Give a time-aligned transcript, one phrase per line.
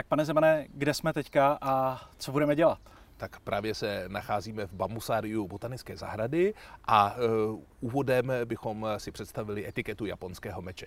[0.00, 2.78] Tak pane Zemane, kde jsme teďka a co budeme dělat?
[3.16, 6.54] tak právě se nacházíme v Bamusáriu botanické zahrady
[6.84, 7.14] a
[7.50, 10.86] uh, úvodem bychom si představili etiketu japonského meče.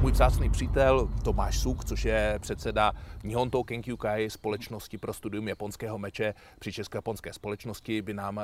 [0.00, 2.92] Můj vzácný přítel Tomáš Suk, což je předseda
[3.22, 8.42] Nihonto Kenkyukai společnosti pro studium japonského meče při České japonské společnosti, by nám uh,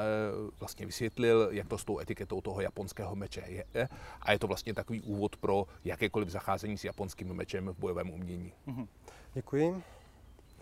[0.61, 3.89] vlastně vysvětlil, jak to s tou etiketou toho japonského meče je.
[4.23, 8.53] A je to vlastně takový úvod pro jakékoliv zacházení s japonským mečem v bojovém umění.
[8.67, 8.87] Mm-hmm.
[9.35, 9.83] Děkuji.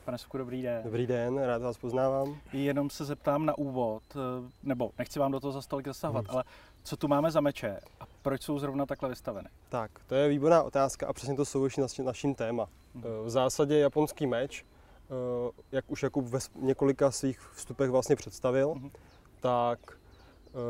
[0.04, 0.82] Pane Suku, dobrý den.
[0.84, 2.40] Dobrý den, rád vás poznávám.
[2.52, 6.34] Jenom se zeptám na úvod, eh, nebo nechci vám do toho za tolik zasahovat, hmm.
[6.34, 6.45] ale
[6.82, 9.48] co tu máme za meče a proč jsou zrovna takhle vystaveny?
[9.68, 12.68] Tak, to je výborná otázka a přesně to souvisí s naším téma.
[12.95, 13.04] Hmm.
[13.24, 18.90] V zásadě japonský meč, eh, jak už Jakub ve několika svých vstupech vlastně představil, hmm.
[19.40, 19.78] tak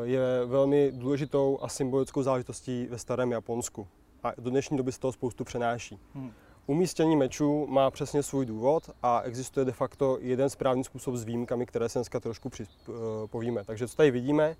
[0.03, 3.87] je velmi důležitou a symbolickou záležitostí ve starém Japonsku.
[4.23, 5.99] A do dnešní doby se toho spoustu přenáší.
[6.13, 6.31] Hmm.
[6.67, 11.65] Umístění mečů má přesně svůj důvod a existuje de facto jeden správný způsob s výjimkami,
[11.65, 12.49] které se dneska trošku
[13.25, 13.63] povíme.
[13.63, 14.55] Takže co tady vidíme,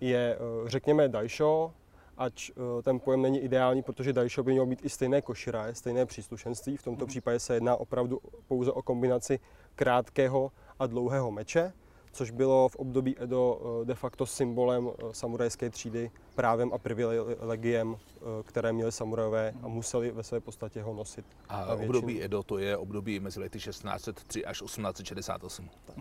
[0.00, 1.72] je řekněme daisho,
[2.18, 2.50] ať
[2.82, 6.76] ten pojem není ideální, protože daisho by mělo být i stejné koširaje, stejné příslušenství.
[6.76, 7.08] V tomto mhm.
[7.08, 9.40] případě se jedná opravdu pouze o kombinaci
[9.74, 11.72] krátkého a dlouhého meče
[12.16, 17.96] což bylo v období Edo eh, de facto symbolem eh, samurajské třídy, právem a privilegiem,
[17.96, 21.26] eh, které měli samurajové a museli ve své podstatě ho nosit.
[21.48, 25.70] A období Edo to je období mezi lety 1603 až 1868.
[25.84, 25.96] Tak,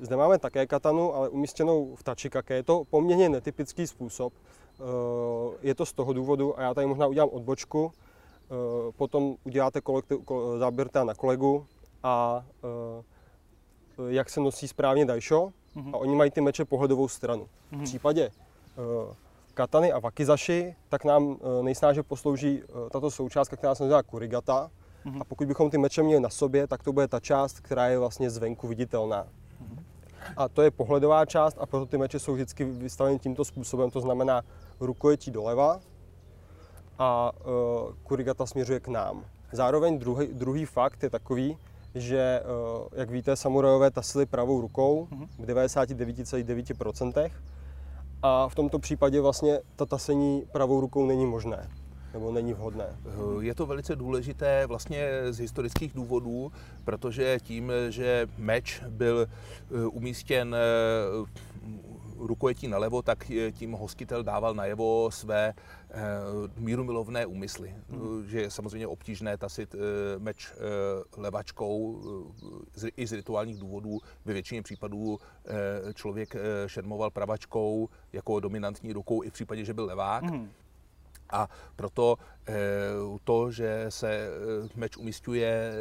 [0.00, 2.54] Zde máme také katanu, ale umístěnou v Tachikake.
[2.54, 4.32] Je to poměrně netypický způsob.
[5.62, 7.92] Je to z toho důvodu, a já tady možná udělám odbočku,
[8.96, 9.80] potom uděláte
[10.58, 11.66] záběr na kolegu
[12.02, 12.44] a
[14.08, 15.94] jak se nosí správně daisho, mm-hmm.
[15.94, 17.42] a oni mají ty meče pohledovou stranu.
[17.72, 17.80] Mm-hmm.
[17.80, 19.14] V případě uh,
[19.54, 24.70] katany a wakizashi, tak nám uh, nejsnáže poslouží uh, tato součást, která se nazývá kurigata.
[25.06, 25.20] Mm-hmm.
[25.20, 27.98] A pokud bychom ty meče měli na sobě, tak to bude ta část, která je
[27.98, 29.24] vlastně zvenku viditelná.
[29.24, 29.82] Mm-hmm.
[30.36, 34.00] A to je pohledová část a proto ty meče jsou vždycky vystaveny tímto způsobem, to
[34.00, 34.42] znamená
[34.80, 35.80] rukojetí doleva
[36.98, 39.24] a uh, kurigata směřuje k nám.
[39.52, 41.58] Zároveň druhý, druhý fakt je takový,
[41.94, 45.08] že, eh, jak víte, samurajové tasili pravou rukou
[45.38, 47.32] v 99,9%.
[48.22, 51.68] A v tomto případě vlastně ta tasení pravou rukou není možné
[52.12, 52.86] nebo není vhodné.
[53.06, 56.52] Eh, je to velice důležité vlastně z historických důvodů,
[56.84, 60.56] protože tím, že meč byl eh, umístěn
[62.18, 65.54] rukojetí nalevo, tak tím hostitel dával najevo své
[65.90, 67.74] eh, mírumilovné úmysly.
[67.90, 68.28] Hmm.
[68.28, 69.78] Že je samozřejmě obtížné tasit eh,
[70.18, 70.56] meč eh,
[71.16, 72.02] levačkou
[72.96, 74.00] i z rituálních důvodů.
[74.24, 75.18] Ve většině případů
[75.94, 76.34] člověk
[76.66, 80.24] šermoval pravačkou jako dominantní rukou i v případě, že byl levák.
[80.24, 80.50] Hmm.
[81.30, 82.16] A proto
[83.24, 84.28] to, že se
[84.76, 85.72] meč umístuje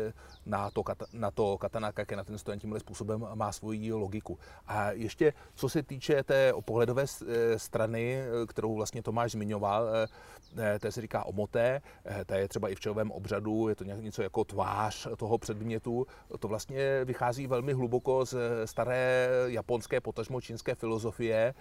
[0.46, 4.40] na to, na to katana kake, na ten stojan tímhle způsobem má svoji logiku.
[4.68, 9.88] A ještě co se týče té pohledové eh, strany, eh, kterou vlastně Tomáš zmiňoval,
[10.58, 11.82] eh, to se říká omoté,
[12.26, 16.08] to je třeba i v čelovém obřadu, je to něco jako tvář toho předmětu.
[16.40, 21.54] To vlastně vychází velmi hluboko z staré japonské, potažmo čínské filozofie,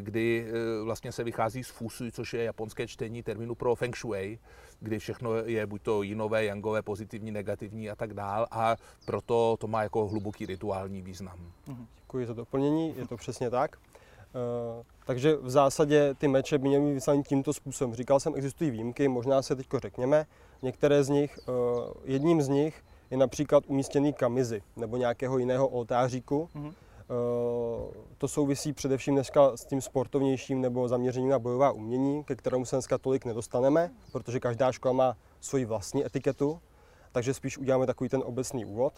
[0.00, 0.46] kdy
[0.84, 4.33] vlastně se vychází z fusu, což je japonské čtení termínu pro feng shui,
[4.80, 9.66] kdy všechno je buď to jinové, jangové, pozitivní, negativní a tak dál a proto to
[9.66, 11.38] má jako hluboký rituální význam.
[11.66, 11.86] Mhm.
[12.00, 13.76] Děkuji za doplnění, je to přesně tak.
[13.76, 17.94] Uh, takže v zásadě ty meče by měly být tímto způsobem.
[17.94, 20.26] Říkal jsem, existují výjimky, možná se teď řekněme.
[20.62, 21.54] Některé z nich, uh,
[22.04, 26.72] jedním z nich je například umístěný kamizy nebo nějakého jiného oltáříku, mm-hmm.
[27.10, 32.64] Eh, to souvisí především dneska s tím sportovnějším nebo zaměřením na bojová umění, ke kterému
[32.64, 36.60] se dneska tolik nedostaneme, protože každá škola má svoji vlastní etiketu,
[37.12, 38.92] takže spíš uděláme takový ten obecný úvod.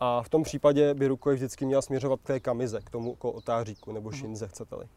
[0.00, 3.92] A v tom případě by rukoj vždycky měla směřovat k té kamize, k tomu otáříku
[3.92, 4.18] nebo mhm.
[4.18, 4.88] šinze, chcete-li.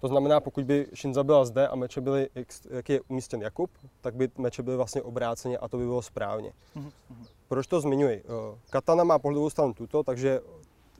[0.00, 2.28] To znamená, pokud by šinza byla zde a meče byly,
[2.70, 6.52] jak je umístěn Jakub, tak by meče byly vlastně obráceně a to by bylo správně.
[6.74, 7.26] Mhm, mhm.
[7.48, 8.24] Proč to zmiňuji?
[8.24, 10.40] Eh, katana má pohledovou stranu tuto, takže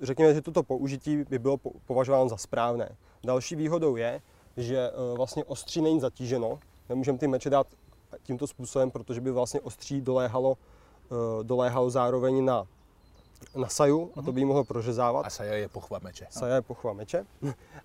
[0.02, 1.56] řekněme, že toto použití by bylo
[1.86, 2.96] považováno za správné.
[3.24, 4.20] Další výhodou je,
[4.56, 6.58] že e, vlastně ostří není zatíženo.
[6.88, 7.66] Nemůžeme ty meče dát
[8.22, 10.56] tímto způsobem, protože by vlastně ostří doléhalo,
[11.10, 12.66] e, doléhalo zároveň na,
[13.56, 15.26] na saju a to by ji mohlo prořezávat.
[15.26, 16.26] A saja je pochva meče.
[16.30, 17.26] Saja je pochva meče.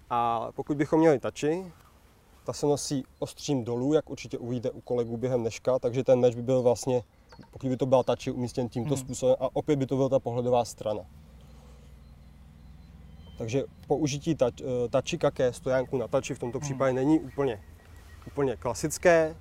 [0.09, 1.71] A pokud bychom měli tači,
[2.45, 6.35] ta se nosí ostřím dolů, jak určitě uvidíte u kolegů během dneška, takže ten meč
[6.35, 7.03] by byl vlastně,
[7.51, 9.03] pokud by to byla tači, umístěn tímto hmm.
[9.03, 11.01] způsobem a opět by to byla ta pohledová strana.
[13.37, 16.61] Takže použití tač, eh, tači kake, stojánku na tači v tomto hmm.
[16.63, 17.61] případě není úplně,
[18.27, 19.35] úplně klasické.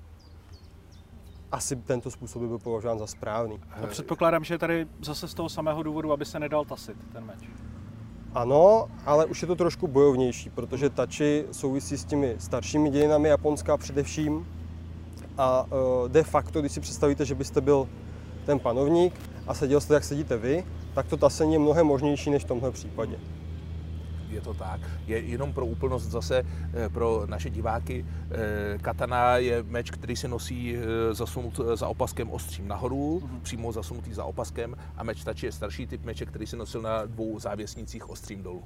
[1.51, 3.59] asi tento způsob by byl považován za správný.
[3.83, 7.25] A předpokládám, že je tady zase z toho samého důvodu, aby se nedal tasit ten
[7.25, 7.49] meč.
[8.33, 13.77] Ano, ale už je to trošku bojovnější, protože tači souvisí s těmi staršími dějinami Japonska
[13.77, 14.47] především.
[15.37, 15.65] A
[16.05, 17.89] e, de facto, když si představíte, že byste byl
[18.45, 19.13] ten panovník
[19.47, 22.71] a seděl jste, jak sedíte vy, tak to tasení je mnohem možnější než v tomhle
[22.71, 23.19] případě
[24.35, 24.81] je to tak.
[25.07, 26.43] Je jenom pro úplnost zase
[26.73, 28.05] eh, pro naše diváky.
[28.05, 33.41] Eh, katana je meč, který se nosí eh, zasunut za opaskem ostřím nahoru, mm-hmm.
[33.41, 37.05] přímo zasunutý za opaskem a meč tači je starší typ meče, který se nosil na
[37.05, 38.63] dvou závěsnicích ostřím dolů.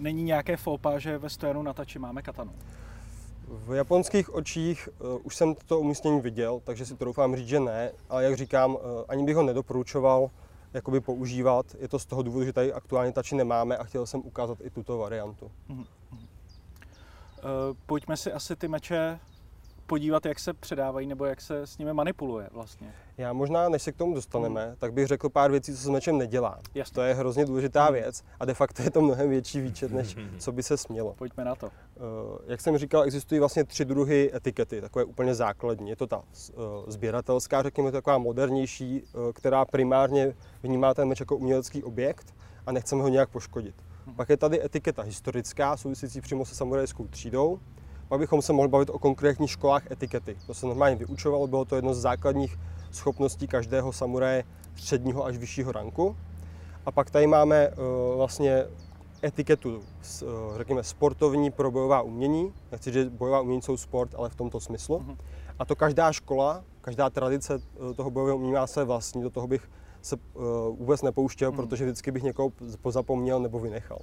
[0.00, 2.52] Není nějaké fópa, že ve stojanu na tači máme katanu?
[3.48, 7.60] V japonských očích uh, už jsem to umístění viděl, takže si to doufám říct, že
[7.60, 10.30] ne, ale jak říkám, uh, ani bych ho nedoporučoval
[10.74, 11.74] jakoby používat.
[11.78, 14.70] Je to z toho důvodu, že tady aktuálně tači nemáme a chtěl jsem ukázat i
[14.70, 15.50] tuto variantu.
[15.68, 15.80] Uh,
[17.86, 19.20] pojďme si asi ty meče
[19.86, 22.94] podívat, jak se předávají nebo jak se s nimi manipuluje vlastně.
[23.18, 24.76] Já možná, než se k tomu dostaneme, hmm.
[24.78, 26.58] tak bych řekl pár věcí, co se s mečem nedělá.
[26.74, 26.94] Jasně.
[26.94, 27.94] To je hrozně důležitá hmm.
[27.94, 31.14] věc a de facto je to mnohem větší výčet, než co by se smělo.
[31.18, 31.66] Pojďme na to.
[31.66, 31.72] Uh,
[32.46, 35.90] jak jsem říkal, existují vlastně tři druhy etikety, takové úplně základní.
[35.90, 36.22] Je to ta uh,
[36.86, 42.34] sběratelská, řekněme taková modernější, uh, která primárně vnímá ten meč jako umělecký objekt
[42.66, 43.74] a nechceme ho nějak poškodit.
[44.06, 44.14] Hmm.
[44.14, 47.60] Pak je tady etiketa historická, souvisící přímo se samurajskou třídou,
[48.08, 50.36] pak bychom se mohli bavit o konkrétních školách etikety.
[50.46, 52.58] To se normálně vyučovalo, bylo to jedno z základních
[52.90, 54.44] schopností každého samuraje
[54.76, 56.16] středního až vyššího ranku.
[56.86, 58.64] A pak tady máme uh, vlastně
[59.24, 59.82] etiketu, uh,
[60.56, 62.52] řekněme, sportovní pro bojová umění.
[62.72, 64.98] Nechci, že bojová umění jsou sport, ale v tomto smyslu.
[64.98, 65.16] Uh-huh.
[65.58, 69.46] A to každá škola, každá tradice uh, toho bojového umění má své vlastní, do toho
[69.46, 69.70] bych
[70.02, 70.42] se uh,
[70.78, 71.56] vůbec nepouštěl, uh-huh.
[71.56, 72.52] protože vždycky bych někoho
[72.82, 73.98] pozapomněl nebo vynechal.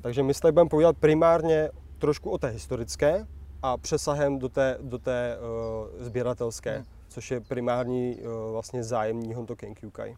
[0.00, 3.26] Takže my se tady budeme povídat primárně trošku o té historické
[3.62, 6.84] a přesahem do té, do té uh, sběratelské, hmm.
[7.08, 10.16] což je primární uh, vlastně zájem Nihonto Kenkyukai.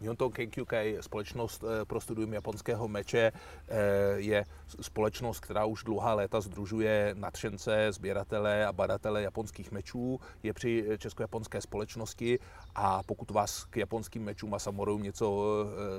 [0.00, 3.32] Nihonto Kenkyukai, společnost eh, pro studium japonského meče,
[4.16, 4.44] je
[4.80, 10.20] společnost, která už dlouhá léta združuje nadšence, sběratele a badatele japonských mečů.
[10.42, 12.38] Je při česko-japonské společnosti
[12.74, 15.44] a pokud vás k japonským mečům a samurajům něco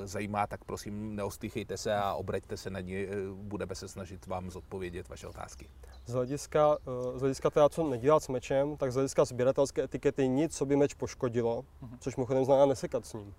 [0.03, 3.07] zajímá, tak prosím neostýchejte se a obraťte se na ně.
[3.33, 5.69] Budeme se snažit vám zodpovědět vaše otázky.
[6.05, 6.77] Z hlediska,
[7.15, 10.75] z hlediska teda, co nedělat s mečem, tak z hlediska sběratelské etikety nic, co by
[10.75, 11.97] meč poškodilo, uh-huh.
[11.99, 13.33] což mimochodem znamená nesekat s ním.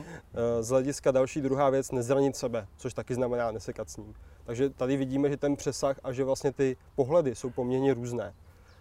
[0.00, 0.62] Uh-huh.
[0.62, 4.14] z hlediska další druhá věc, nezranit sebe, což taky znamená nesekat s ním.
[4.44, 8.34] Takže tady vidíme, že ten přesah a že vlastně ty pohledy jsou poměrně různé.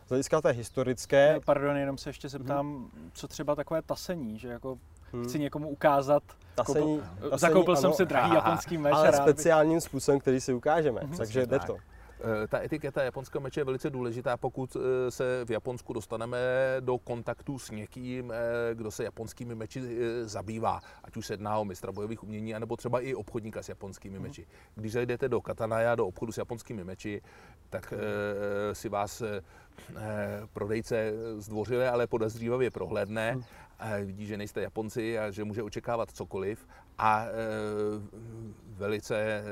[0.05, 1.35] Z hlediska té historické...
[1.35, 3.11] Eh, pardon, jenom se ještě zeptám, hmm.
[3.13, 4.77] co třeba takové tasení, že jako
[5.11, 5.23] hmm.
[5.23, 6.23] chci někomu ukázat,
[6.55, 8.93] tasení, koupil, tasení zakoupil ano, jsem si drahý japonský meč.
[8.93, 9.83] Ale speciálním bych...
[9.83, 11.17] způsobem, který si ukážeme, hmm.
[11.17, 11.77] takže jde to.
[12.19, 16.37] Eh, ta etiketa japonského meče je velice důležitá, pokud eh, se v Japonsku dostaneme
[16.79, 18.35] do kontaktu s někým, eh,
[18.75, 19.81] kdo se japonskými meči
[20.23, 24.15] zabývá, ať už se jedná o mistra bojových umění, anebo třeba i obchodníka s japonskými
[24.15, 24.27] mhm.
[24.27, 24.47] meči.
[24.75, 27.21] Když zajdete do Katanaya, do obchodu s japonskými meči,
[27.69, 27.93] tak
[28.73, 29.23] si vás
[30.53, 33.43] prodejce zdvořile, ale podezřívavě prohlédne, mhm.
[34.05, 36.67] vidí, že nejste Japonci a že může očekávat cokoliv
[36.97, 37.25] a
[38.77, 39.43] velice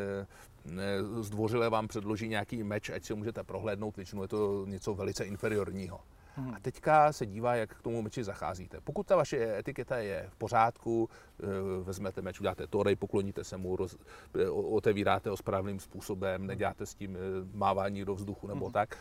[1.19, 5.25] zdvořile vám předloží nějaký meč, ať si ho můžete prohlédnout, většinou je to něco velice
[5.25, 6.00] inferiorního.
[6.38, 6.53] Hmm.
[6.53, 8.82] A teďka se dívá, jak k tomu meči zacházíte.
[8.82, 11.46] Pokud ta vaše etiketa je v pořádku, eh,
[11.84, 13.98] vezmete meč, uděláte torej, pokloníte se mu, roz,
[14.41, 17.20] eh, otevíráte ho správným způsobem, neděláte s tím eh,
[17.53, 18.74] mávání do vzduchu nebo hmm.
[18.74, 18.98] tak,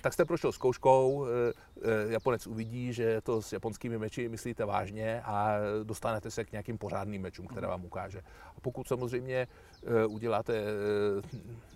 [0.00, 1.26] tak jste prošel zkouškou,
[2.08, 7.22] Japonec uvidí, že to s japonskými meči myslíte vážně a dostanete se k nějakým pořádným
[7.22, 7.70] mečům, které hmm.
[7.70, 8.18] vám ukáže.
[8.56, 9.48] A pokud samozřejmě
[10.08, 10.64] uděláte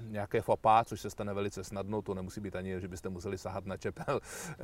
[0.08, 3.66] nějaké fapa, což se stane velice snadno, to nemusí být ani, že byste museli sahat
[3.66, 4.20] na čepel,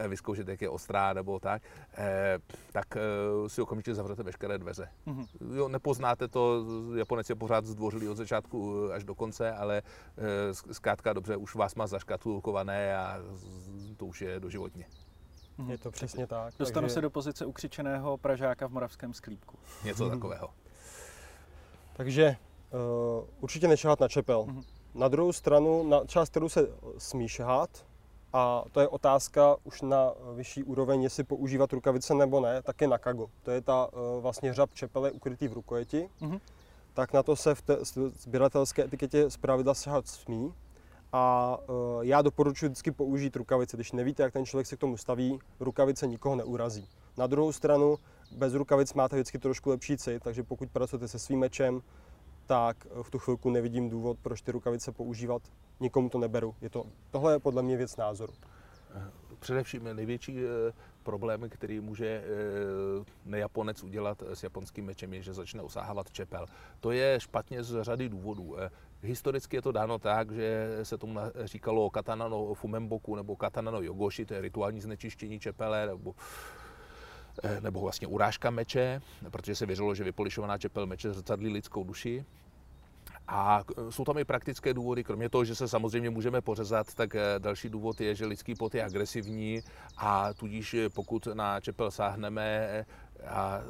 [0.08, 1.62] vyzkoušet, jak je ostrá nebo tak,
[1.94, 2.38] eh,
[2.72, 4.88] tak eh, si okamžitě zavřete veškeré dveře.
[5.06, 5.56] Mm-hmm.
[5.56, 6.64] Jo, nepoznáte to,
[6.96, 9.82] Japonec je pořád zdvořilý od začátku až do konce, ale
[10.18, 13.18] eh, zkrátka dobře, už vás má zaškatulkované a
[13.96, 14.86] to už je doživotně.
[15.58, 15.70] Mhm.
[15.70, 16.54] Je to přesně tak.
[16.58, 16.94] Dostanu takže...
[16.94, 19.58] se do pozice ukřičeného Pražáka v moravském sklípku.
[19.84, 20.12] Něco mhm.
[20.12, 20.48] takového.
[21.92, 22.36] Takže
[23.40, 24.42] určitě nešahat na čepel.
[24.42, 24.64] Mm-hmm.
[24.94, 27.70] Na druhou stranu, na část, kterou se smí šahat,
[28.32, 32.88] a to je otázka už na vyšší úroveň, jestli používat rukavice nebo ne, tak je
[32.88, 33.30] na kago.
[33.42, 36.08] To je ta eh, vlastně řab čepele ukrytý v rukojeti.
[36.20, 36.40] Mm-hmm.
[36.94, 37.76] Tak na to se v té
[38.18, 40.54] sběratelské etiketě zpravidla sahat smí.
[41.14, 43.76] A uh, já doporučuji vždycky použít rukavice.
[43.76, 46.88] Když nevíte, jak ten člověk se k tomu staví, rukavice nikoho neurazí.
[47.16, 47.98] Na druhou stranu,
[48.36, 51.82] bez rukavic máte vždycky trošku lepší cit, takže pokud pracujete se svým mečem,
[52.46, 55.42] tak v tu chvilku nevidím důvod, proč ty rukavice používat.
[55.80, 56.54] Nikomu to neberu.
[56.60, 58.32] Je to, tohle je podle mě věc názoru.
[59.38, 60.72] Především největší eh,
[61.02, 62.24] problém, který může
[63.24, 66.46] nejaponec udělat s japonským mečem, je, že začne osáhávat čepel.
[66.80, 68.56] To je špatně z řady důvodů.
[69.02, 73.82] Historicky je to dáno tak, že se tomu říkalo katana no fumemboku nebo katana no
[73.82, 76.14] yogoshi, to je rituální znečištění čepele, nebo
[77.60, 82.24] nebo vlastně urážka meče, protože se věřilo, že vypolišovaná čepel meče zrcadlí lidskou duši.
[83.28, 87.20] A jsou tam i praktické důvody, kromě toho, že se samozřejmě můžeme pořezat, tak eh,
[87.38, 89.60] další důvod je, že lidský pot je agresivní
[89.96, 92.84] a tudíž eh, pokud na čepel sáhneme,
[93.26, 93.60] a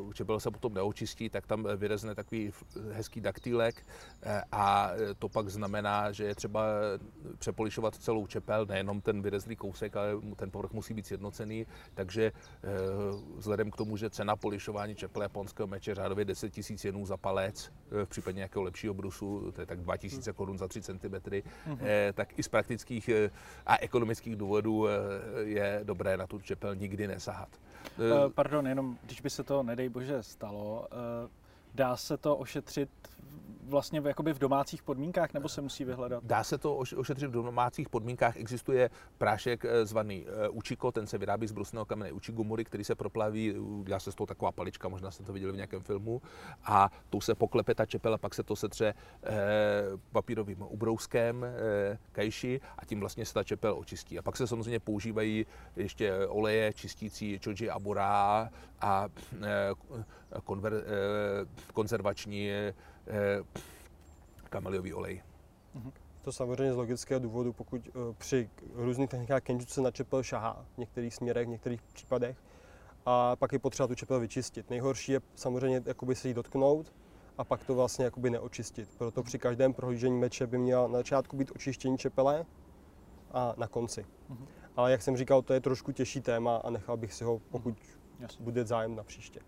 [0.00, 2.52] uh, čepel se potom neočistí, tak tam vyrezne takový
[2.92, 3.86] hezký daktýlek
[4.22, 6.64] e, a to pak znamená, že je třeba
[7.38, 12.32] přepolišovat celou čepel, nejenom ten vyrezlý kousek, ale ten povrch musí být sjednocený, takže e,
[13.36, 17.72] vzhledem k tomu, že cena polišování čepele japonského meče řádově 10 000 jenů za palec,
[18.02, 22.12] e, v případě nějakého lepšího brusu, to je tak 2000 korun za 3 cm, mm-hmm.
[22.14, 23.10] tak i z praktických
[23.66, 24.86] a ekonomických důvodů
[25.40, 27.48] je dobré na tu čepel nikdy nesahat.
[27.98, 31.30] Uh, pardon, jenom když by se to, nedej bože, stalo, uh,
[31.74, 32.90] dá se to ošetřit
[33.70, 36.24] vlastně v, jakoby v domácích podmínkách, nebo se musí vyhledat?
[36.24, 38.36] Dá se to ošetřit v domácích podmínkách.
[38.36, 42.94] Existuje prášek eh, zvaný eh, Učiko, ten se vyrábí z brusného kamene Uchigumory, který se
[42.94, 46.22] proplaví, dělá se z toho taková palička, možná jste to viděli v nějakém filmu,
[46.64, 49.32] a tou se poklepe ta čepel a pak se to setře eh,
[50.12, 54.18] papírovým ubrouskem, eh, kajši a tím vlastně se ta čepel očistí.
[54.18, 55.46] A pak se samozřejmě používají
[55.76, 59.08] ještě oleje čistící choji abura a
[60.44, 60.72] konver,
[61.72, 62.50] konzervační
[64.50, 65.22] kameliový olej.
[65.74, 65.92] Mhm.
[66.22, 70.64] To samozřejmě z logického důvodu, pokud uh, při různých technikách kenjutsu se na čepel šahá
[70.74, 72.36] v některých směrech, v některých případech
[73.06, 74.70] a pak je potřeba tu čepel vyčistit.
[74.70, 76.92] Nejhorší je samozřejmě jakoby se jí dotknout
[77.38, 78.88] a pak to vlastně jakoby neočistit.
[78.98, 82.46] Proto při každém prohlížení meče by měla na začátku být očištění čepele
[83.32, 84.06] a na konci.
[84.30, 84.46] Uh-huh.
[84.76, 87.76] Ale jak jsem říkal, to je trošku těžší téma a nechal bych si ho, pokud
[88.20, 88.36] yes.
[88.40, 89.40] bude zájem na příště.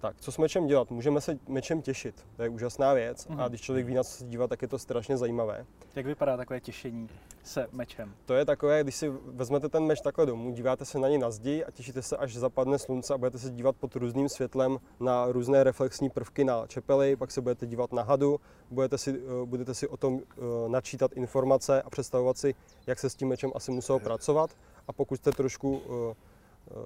[0.00, 0.90] Tak, co s mečem dělat?
[0.90, 3.40] Můžeme se mečem těšit, to je úžasná věc mm-hmm.
[3.40, 5.66] a když člověk ví na co se dívat, tak je to strašně zajímavé.
[5.94, 7.08] Jak vypadá takové těšení
[7.42, 8.14] se mečem?
[8.24, 11.30] To je takové, když si vezmete ten meč takhle domů, díváte se na něj na
[11.30, 15.26] zdi a těšíte se, až zapadne slunce a budete se dívat pod různým světlem na
[15.32, 19.74] různé reflexní prvky na čepeli, pak se budete dívat na hadu, budete si, eh, budete
[19.74, 22.54] si o tom eh, načítat informace a představovat si,
[22.86, 24.50] jak se s tím mečem asi muselo pracovat
[24.88, 26.14] a pokud jste trošku Eh,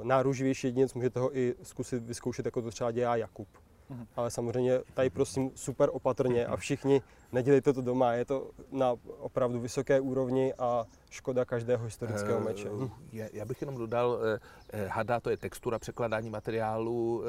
[0.02, 3.49] náruživější jedinec, můžete ho i zkusit vyzkoušet, jako to třeba dělá Jakub.
[3.88, 4.06] Mhm.
[4.16, 9.60] Ale samozřejmě tady prosím super opatrně a všichni nedělejte to doma, je to na opravdu
[9.60, 12.70] vysoké úrovni a škoda každého historického eh, meče.
[12.70, 17.25] Uh, já bych jenom dodal, uh, hada to je textura překladání materiálu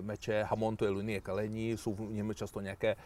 [0.00, 2.96] meče, hamon to je linie kalení, jsou v něm často nějaké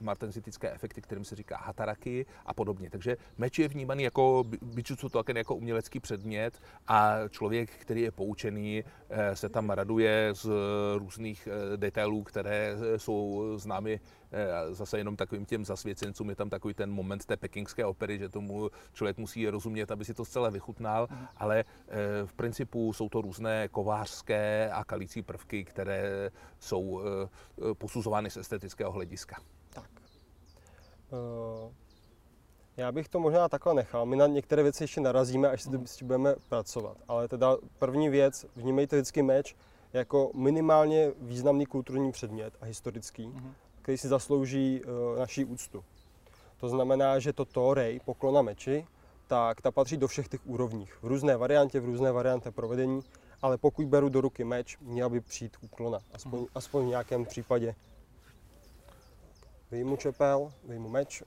[0.00, 2.90] martenzitické efekty, kterým se říká hataraky a podobně.
[2.90, 8.84] Takže meč je vnímaný jako bičucu token jako umělecký předmět a člověk, který je poučený,
[9.34, 10.50] se tam raduje z
[10.96, 14.00] různých detailů, které jsou známy
[14.70, 16.30] zase jenom takovým těm zasvěcencům.
[16.30, 20.14] Je tam takový ten moment té pekingské opery, že tomu člověk musí rozumět, aby si
[20.14, 21.26] to zcela vychutnal, mm.
[21.36, 21.96] ale eh,
[22.26, 28.92] v principu jsou to různé kovářské a kalící prvky, které jsou eh, posuzovány z estetického
[28.92, 29.36] hlediska.
[29.70, 29.90] Tak.
[32.76, 34.06] Já bych to možná takhle nechal.
[34.06, 36.96] My na některé věci ještě narazíme, až s tím budeme pracovat.
[37.08, 39.56] Ale teda první věc, vnímejte vždycky meč
[39.92, 43.52] jako minimálně významný kulturní předmět a historický, mm-hmm.
[43.82, 45.84] Který si zaslouží uh, naší úctu.
[46.60, 48.86] To znamená, že to Torej, poklona meči,
[49.26, 50.94] tak ta patří do všech těch úrovních.
[51.02, 53.00] V různé variantě, v různé variantě provedení,
[53.42, 57.74] ale pokud beru do ruky meč, měla by přijít úklona, aspoň, aspoň v nějakém případě.
[59.70, 61.22] Vyjmu čepel, vyjmu meč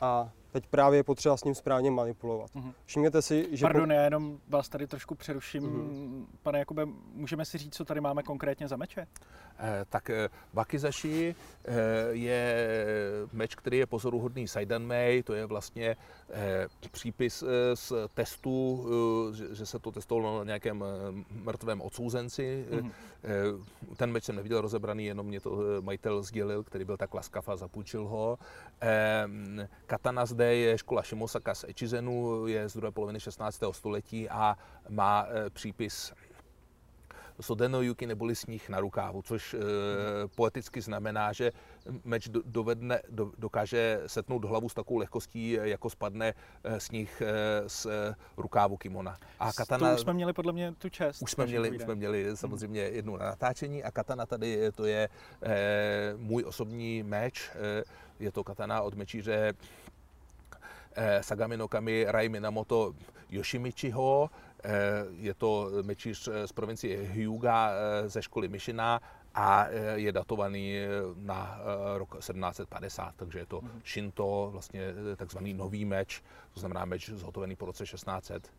[0.00, 2.50] a teď právě je potřeba s ním správně manipulovat.
[2.50, 2.72] Uh-huh.
[2.84, 3.64] Všimněte si, že...
[3.64, 3.92] Pardon, po...
[3.92, 5.62] já jenom vás tady trošku přeruším.
[5.62, 6.26] Uh-huh.
[6.42, 9.06] Pane Jakube, můžeme si říct, co tady máme konkrétně za meče?
[9.60, 11.74] Eh, tak eh, Wakizashi eh,
[12.10, 12.68] je
[13.32, 15.96] meč, který je pozoruhodný Saidanmei, to je vlastně
[16.90, 18.86] přípis z testu,
[19.52, 20.84] že, se to testovalo na nějakém
[21.30, 22.66] mrtvém odsouzenci.
[22.72, 27.48] Eh, ten meč jsem neviděl rozebraný, jenom mě to majitel sdělil, který byl tak laskav
[27.48, 28.38] a zapůjčil ho.
[29.86, 33.60] Katana zde je škola Shimosaka z Echizenu, je z druhé poloviny 16.
[33.72, 36.12] století a má přípis
[37.40, 39.58] Sodeno Yuki neboli sníh na rukávu, což e,
[40.34, 41.52] poeticky znamená, že
[42.04, 47.86] meč dovedne, do, dokáže setnout hlavu s takovou lehkostí, jako spadne e, sníh e, z
[48.36, 49.16] rukávu kimona.
[49.40, 49.88] A katana...
[49.88, 51.22] To už jsme měli podle mě tu čest.
[51.22, 55.08] Už jsme měli, už jsme měli samozřejmě jednu na natáčení a katana tady to je
[55.42, 57.50] e, můj osobní meč.
[57.54, 57.84] E,
[58.20, 59.52] je to katana od mečíře
[60.94, 62.92] eh, Sagami no Kami Rai Minamoto
[63.30, 64.30] Yoshimichiho,
[65.16, 67.70] Je to mečíř z provincie Hyuga
[68.06, 69.00] ze školy Myšina
[69.34, 70.74] a je datovaný
[71.16, 71.60] na
[71.96, 73.80] rok 1750, takže je to mhm.
[73.84, 74.80] Shinto, vlastně
[75.16, 76.22] takzvaný nový meč,
[76.54, 78.52] to znamená meč zhotovený po roce 1600.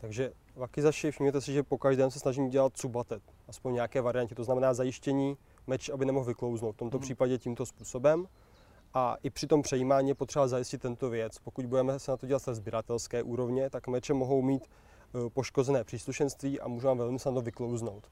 [0.00, 4.44] Takže vakizaši, všimněte si, že po každém se snažím dělat cubatet, aspoň nějaké variantě, to
[4.44, 5.36] znamená zajištění
[5.66, 6.74] meč, aby nemohl vyklouznout.
[6.74, 7.02] V tomto hmm.
[7.02, 8.26] případě tímto způsobem.
[8.94, 11.38] A i při tom přejímání je potřeba zajistit tento věc.
[11.38, 15.84] Pokud budeme se na to dělat se sběratelské úrovně, tak meče mohou mít eh, poškozené
[15.84, 18.06] příslušenství a můžou vám velmi snadno vyklouznout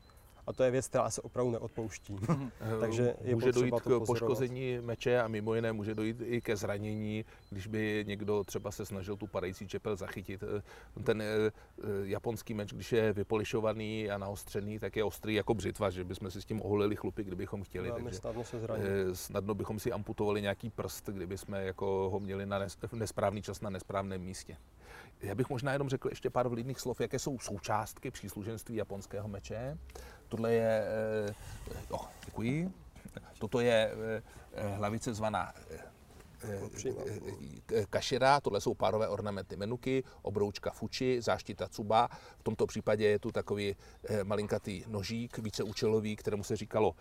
[0.46, 2.16] a to je věc, která se opravdu neodpouští.
[2.80, 7.24] Takže je může dojít k poškození meče a mimo jiné může dojít i ke zranění,
[7.50, 10.44] když by někdo třeba se snažil tu padající čepel zachytit.
[11.04, 15.90] Ten eh, eh, japonský meč, když je vypolišovaný a naostřený, tak je ostrý jako břitva,
[15.90, 17.92] že bychom si s tím oholili chlupy, kdybychom chtěli.
[17.92, 22.46] Takže snadno se eh, snadno bychom si amputovali nějaký prst, kdyby jsme jako ho měli
[22.46, 22.58] na
[22.92, 24.56] nesprávný čas na nesprávném místě.
[25.20, 29.78] Já bych možná jenom řekl ještě pár vlídných slov, jaké jsou součástky příslušenství japonského meče.
[30.28, 30.84] Tohle je,
[31.90, 32.72] oh, děkuji,
[33.38, 33.90] toto je
[34.54, 35.52] eh, hlavice zvaná
[37.90, 42.08] kašira, tohle jsou párové ornamenty menuky, obroučka fuči, záštita cuba.
[42.38, 43.76] V tomto případě je tu takový
[44.22, 46.94] malinkatý nožík, víceúčelový, kterému se říkalo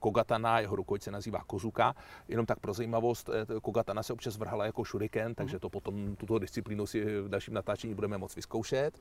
[0.00, 1.94] kogatana, jeho rukojce se nazývá kozuka.
[2.28, 3.30] Jenom tak pro zajímavost,
[3.62, 7.94] kogatana se občas vrhala jako šuriken, takže to potom, tuto disciplínu si v dalším natáčení
[7.94, 9.00] budeme moct vyzkoušet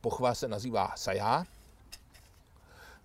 [0.00, 1.44] pochva se nazývá Saja.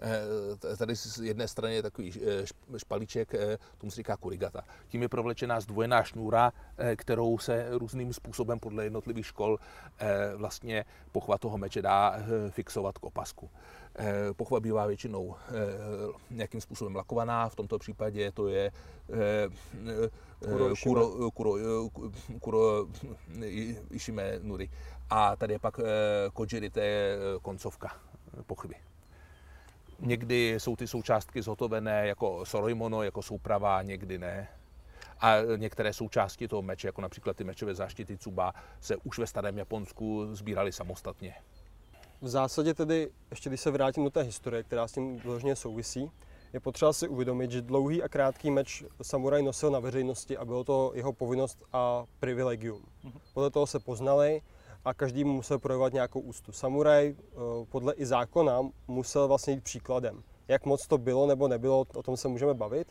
[0.02, 4.64] Eh, tady z jedné strany je takový eh, špalíček, eh, tomu se říká kurigata.
[4.88, 6.54] Tím je provlečená zdvojená šnůra,
[6.96, 9.60] kterou se různým způsobem podle jednotlivých škol
[10.36, 12.16] vlastně pochva toho meče dá
[12.50, 13.50] fixovat k opasku.
[14.36, 15.36] Pochva bývá většinou
[16.30, 18.72] nějakým způsobem lakovaná, v tomto případě to je
[20.84, 21.56] kuro, kuro,
[22.40, 22.88] kuro,
[23.92, 24.70] Ishime Nuri.
[25.14, 25.80] A tady je pak
[26.34, 27.96] Kojiri, to je koncovka
[28.48, 28.76] pochvy.
[30.00, 34.48] Někdy jsou ty součástky zhotovené jako sorojmono, jako souprava, někdy ne.
[35.20, 39.58] A některé součásti toho meče, jako například ty mečové záštity Tsuba, se už ve starém
[39.58, 41.36] Japonsku sbíraly samostatně.
[42.22, 46.12] V zásadě tedy, ještě když se vrátím do té historie, která s tím vložně souvisí,
[46.54, 50.64] je potřeba si uvědomit, že dlouhý a krátký meč samuraj nosil na veřejnosti a bylo
[50.64, 52.82] to jeho povinnost a privilegium.
[53.04, 53.20] Mhm.
[53.34, 54.42] Podle toho se poznali
[54.86, 56.52] a každý mu musel projevovat nějakou ústu.
[56.52, 57.36] Samuraj eh,
[57.70, 60.24] podle i zákona musel vlastně jít příkladem.
[60.48, 62.88] Jak moc to bylo nebo nebylo, o tom se můžeme bavit,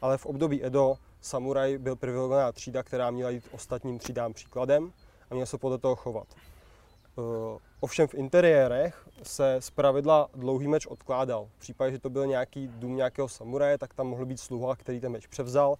[0.00, 4.92] ale v období Edo samuraj byl privilegovaná třída, která měla jít ostatním třídám příkladem
[5.30, 6.26] a měl se podle toho chovat.
[7.18, 11.48] Eh, ovšem v interiérech se pravidla dlouhý meč odkládal.
[11.56, 15.00] V případě, že to byl nějaký dům nějakého samuraje, tak tam mohl být sluha, který
[15.00, 15.76] ten meč převzal,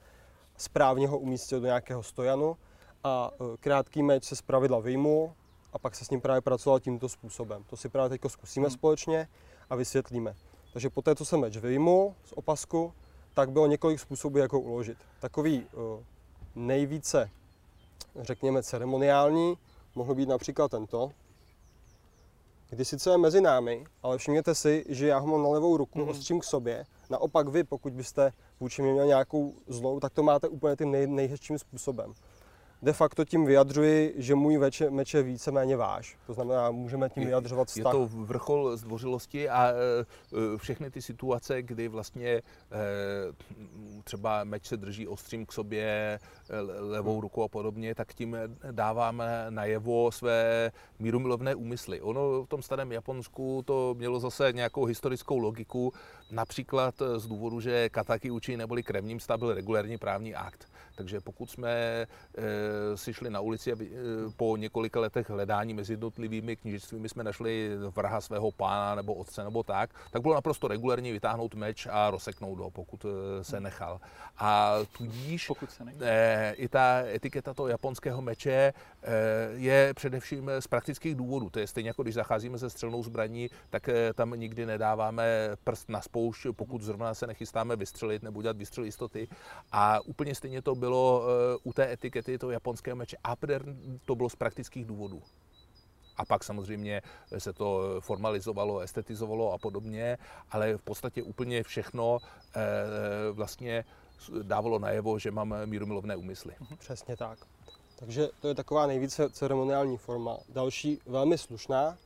[0.57, 2.57] správně ho umístil do nějakého stojanu
[3.05, 5.33] a eh, krátký meč se pravidla vyjmul,
[5.73, 7.65] a pak se s ním právě pracoval tímto způsobem.
[7.71, 8.75] To si právě teď zkusíme hmm.
[8.75, 9.29] společně
[9.71, 10.35] a vysvětlíme.
[10.73, 12.93] Takže po té, co jsem meč vyjmul z opasku,
[13.35, 14.99] tak bylo několik způsobů, jak ho uložit.
[15.21, 16.03] Takový uh,
[16.55, 17.31] nejvíce,
[18.21, 19.59] řekněme, ceremoniální,
[19.95, 21.11] mohl být například tento,
[22.71, 25.99] kdy sice je mezi námi, ale všimněte si, že já ho mám na levou ruku,
[25.99, 26.11] mm-hmm.
[26.11, 26.85] ostřím k sobě.
[27.11, 31.07] Naopak vy, pokud byste vůči mě měl nějakou zlou, tak to máte úplně tím nej,
[31.07, 32.15] nejhezčím způsobem
[32.83, 36.17] de facto tím vyjadřuji, že můj veče, meč je víceméně váš.
[36.27, 37.95] To znamená, můžeme tím vyjadřovat vztah.
[37.95, 39.75] Je to vrchol zdvořilosti a e,
[40.55, 42.43] e, všechny ty situace, kdy vlastně e,
[44.05, 46.19] třeba meč se drží ostřím k sobě,
[46.79, 48.37] levou rukou a podobně, tak tím
[48.71, 52.01] dáváme najevo své mírumilovné úmysly.
[52.01, 55.93] Ono v tom starém Japonsku to mělo zase nějakou historickou logiku,
[56.31, 60.72] například z důvodu, že kataky uči neboli kremním stav byl regulární právní akt.
[60.95, 62.07] Takže pokud jsme e,
[62.97, 63.87] si šli na ulici a e,
[64.37, 69.63] po několika letech hledání mezi jednotlivými knižectvími jsme našli vraha svého pána nebo otce nebo
[69.63, 74.01] tak, tak bylo naprosto regulárně vytáhnout meč a rozseknout ho, pokud e, se nechal.
[74.39, 76.03] A tudíž pokud se nechal.
[76.03, 78.73] E, i ta etiketa toho japonského meče e,
[79.55, 81.51] je především z praktických důvodů.
[81.51, 85.25] To je stejně jako když zacházíme se střelnou zbraní, tak e, tam nikdy nedáváme
[85.65, 89.29] prst na spoušť, pokud zrovna se nechystáme vystřelit nebo dělat výstřel jistoty.
[89.73, 93.17] A úplně stejně to bylo eh, u té etikety toho japonského meče.
[93.25, 93.37] A
[94.05, 95.23] to bylo z praktických důvodů.
[96.17, 97.03] A pak samozřejmě
[97.39, 100.19] se to formalizovalo, estetizovalo a podobně,
[100.51, 102.61] ale v podstatě úplně všechno eh,
[103.33, 103.85] vlastně
[104.43, 106.55] dávalo najevo, že mám mírumilovné úmysly.
[106.61, 106.77] Mhm.
[106.77, 107.39] Přesně tak.
[107.97, 110.39] Takže to je taková nejvíce ceremoniální forma.
[110.49, 111.99] Další velmi slušná,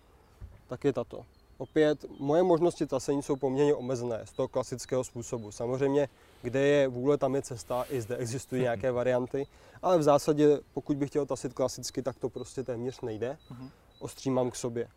[0.69, 1.25] tak je tato.
[1.59, 5.53] opět moje možnosti tasení jsou poměrně omezené z toho klasického způsobu.
[5.53, 6.09] Samozřejmě,
[6.42, 9.46] kde je vůle, tam je cesta, i zde existují nějaké varianty,
[9.83, 13.38] ale v zásadě, pokud bych chtěl tasit klasicky, tak to prostě téměř nejde.
[13.51, 13.70] Mhm.
[13.99, 14.88] Ostří mám k sobě.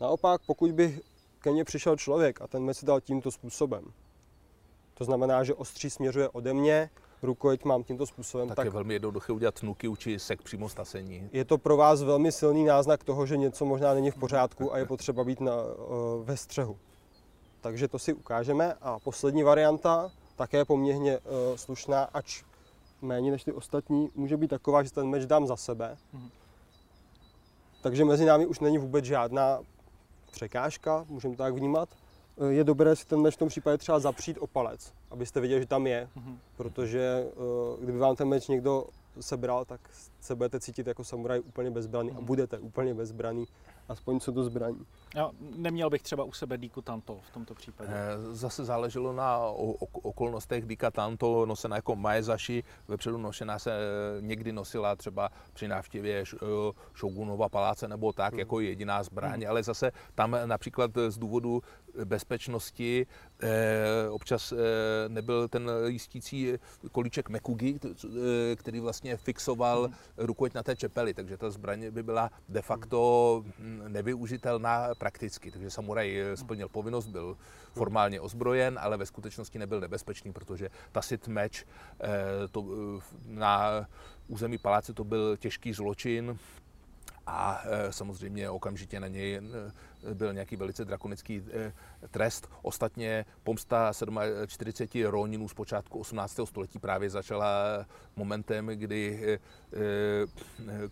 [0.00, 1.00] Naopak, pokud bych
[1.40, 3.84] ke mně přišel člověk a ten meč si dal tímto způsobem,
[4.94, 6.90] to znamená, že ostří směřuje ode mě,
[7.22, 10.74] rukojeť mám tímto způsobem, Tak, tak, je velmi jednoduché udělat nuky či sek přímo z
[10.74, 11.28] tasení.
[11.32, 14.78] je to pro vás velmi silný náznak toho, že něco možná není v pořádku a
[14.78, 16.78] je potřeba být na, eh, ve střehu.
[17.60, 18.74] Takže to si ukážeme.
[18.80, 22.42] A poslední varianta, také poměrně eh, slušná, ač
[23.02, 25.96] méně než ty ostatní, může být taková, že ten meč dám za sebe.
[26.12, 26.30] Mhm.
[27.82, 29.58] Takže mezi námi už není vůbec žádná
[30.32, 31.88] překážka, můžeme to tak vnímat.
[32.40, 35.60] Eh, Je dobré si ten meč v tom případě třeba zapřít o palec, abyste viděli,
[35.60, 36.38] že tam je, Mhm.
[36.56, 38.84] protože eh, kdyby vám ten meč někdo
[39.20, 39.80] sebral, tak
[40.20, 42.24] se budete cítit jako samuraj úplně bezbraný a Mhm.
[42.24, 43.44] budete úplně bezbraný,
[43.90, 44.86] aspoň co do zbraní.
[45.14, 47.90] Já neměl bych třeba u sebe díku tanto v tomto případě.
[47.92, 49.38] Eh, Zase záleželo na
[49.92, 50.66] okolnostech.
[50.66, 56.36] Dika Tanto nosená jako maezashi, vepředu nošená se eh, někdy nosila třeba při návštěvě š-
[56.42, 61.62] eh, Shogunova paláce nebo tak, jako jediná zbraň, ale zase tam například z důvodu
[62.04, 63.06] bezpečnosti.
[63.42, 64.56] Eh, občas eh,
[65.08, 66.52] nebyl ten jistící
[66.92, 72.30] kolíček Mekugi, eh, který vlastně fixoval rukojeť na té čepeli, takže ta zbraň by byla
[72.48, 75.50] de facto mm, nevyužitelná prakticky.
[75.50, 77.36] Takže samuraj eh, splnil povinnost, byl
[77.74, 81.64] formálně ozbrojen, ale ve skutečnosti nebyl nebezpečný, protože tasit meč
[82.50, 82.64] to,
[83.26, 83.86] na
[84.28, 86.38] území paláce to byl těžký zločin,
[87.26, 89.40] a samozřejmě okamžitě na něj
[90.14, 91.72] byl nějaký velice drakonický e,
[92.08, 92.48] trest.
[92.62, 93.92] Ostatně pomsta
[94.46, 96.40] 47 Roninů z počátku 18.
[96.44, 97.64] století právě začala
[98.16, 99.38] momentem, kdy e, e,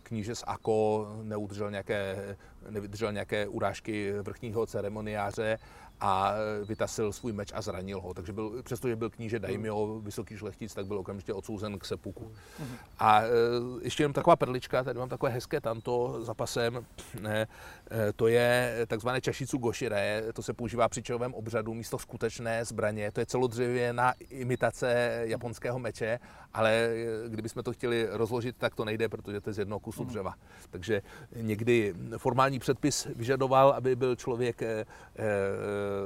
[0.02, 2.36] kníže z Ako neudržel nějaké,
[2.70, 5.58] nevydržel nějaké urážky vrchního ceremoniáře
[6.00, 6.34] a
[6.64, 8.14] vytasil svůj meč a zranil ho.
[8.14, 12.32] Takže byl, přestože byl kníže Daimyo, vysoký šlechtic, tak byl okamžitě odsouzen k sepuku.
[12.98, 13.28] A e,
[13.82, 16.86] ještě jenom taková perlička, tady mám takové hezké tanto za pasem,
[17.24, 17.46] e,
[18.16, 23.20] to je takzvané čašicu goshire, to se používá při čelovém obřadu místo skutečné zbraně, to
[23.20, 26.18] je celodřevěná imitace japonského meče,
[26.54, 30.04] ale e, kdybychom to chtěli rozložit, tak to nejde, protože to je z jednoho kusu
[30.04, 30.34] dřeva.
[30.70, 31.02] Takže
[31.36, 34.62] někdy formální předpis vyžadoval, aby byl člověk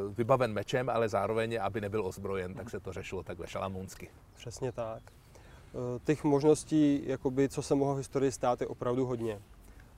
[0.08, 4.08] vybaven mečem, ale zároveň, aby nebyl ozbrojen, tak se to řešilo takhle šalamounsky.
[4.36, 5.02] Přesně tak.
[5.74, 9.40] Eh, Těch možností, jakoby, co se mohlo v historii stát, je opravdu hodně.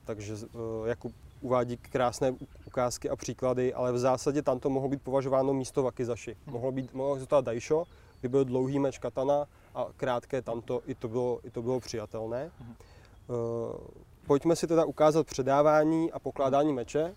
[0.05, 5.01] Takže eh, Jakub uvádí krásné ukázky a příklady, ale v zásadě tam to mohlo být
[5.01, 6.37] považováno místo wakizashi.
[6.45, 7.85] Mohlo být, mohlo existovat daisho,
[8.19, 9.45] kdy byl dlouhý meč katana
[9.75, 12.51] a krátké tamto, i to bylo, i to bylo přijatelné.
[12.61, 17.15] Eh, Pojďme si teda ukázat předávání a pokládání meče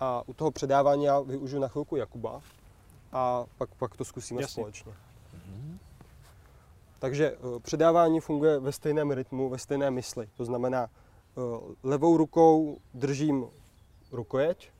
[0.00, 2.40] a u toho předávání já využiju na chvilku Jakuba
[3.12, 4.52] a pak, pak to zkusíme Jasně.
[4.52, 4.92] společně.
[6.98, 10.28] Takže eh, předávání funguje ve stejném rytmu, ve stejné mysli.
[10.36, 11.40] To znamená, eh,
[11.82, 13.46] levou rukou držím
[14.12, 14.70] rukojeť,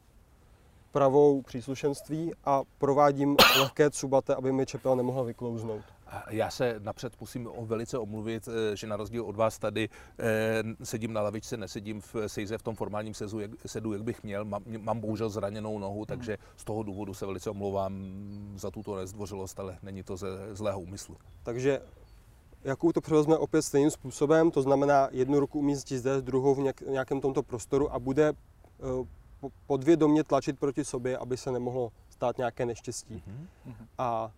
[0.92, 5.84] pravou příslušenství a provádím lehké cubate, aby mi čepel nemohla vyklouznout.
[6.30, 9.88] Já se napřed musím o- velice omluvit, eh, že na rozdíl od vás tady
[10.18, 14.22] eh, sedím na lavičce, nesedím v sejze v tom formálním sezu, jak, sedu, jak bych
[14.22, 14.44] měl.
[14.44, 17.92] Mám, mám bohužel zraněnou nohu, takže z toho důvodu se velice omlouvám
[18.56, 21.16] za tuto nezdvořilost, ale není to ze zlého úmyslu.
[21.42, 21.80] Takže
[22.64, 26.80] jakou to převezme opět stejným způsobem, to znamená jednu ruku umístit zde, druhou v nějak-
[26.80, 29.06] nějakém tomto prostoru a bude eh,
[29.40, 33.22] po- podvědomě tlačit proti sobě, aby se nemohlo stát nějaké neštěstí.
[33.26, 33.46] Mhm.
[33.98, 34.30] A